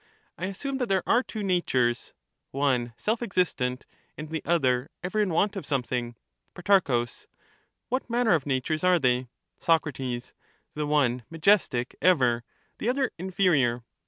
I 0.35 0.47
assume 0.47 0.79
that 0.79 0.89
there 0.89 1.07
are 1.07 1.21
two 1.21 1.43
natures, 1.43 2.15
one 2.49 2.95
self 2.97 3.21
existent, 3.21 3.85
and 4.17 4.29
the 4.31 4.41
other 4.45 4.89
ever 5.03 5.19
in 5.19 5.29
want 5.29 5.55
of 5.55 5.63
something. 5.63 6.15
Pro, 6.55 7.05
What 7.89 8.09
manner 8.09 8.31
of 8.33 8.47
natures 8.47 8.83
are 8.83 8.97
they? 8.97 9.29
Soc. 9.59 9.83
The 9.93 10.87
one 10.87 11.21
majestic 11.29 11.95
ever, 12.01 12.43
the 12.79 12.89
other 12.89 13.11
inferior. 13.19 13.83